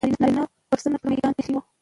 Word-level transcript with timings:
نارینه 0.21 0.41
و 0.71 0.75
سرونه 0.81 0.97
پر 1.01 1.07
میدان 1.11 1.33
ایښي 1.37 1.51
وو. 1.53 1.61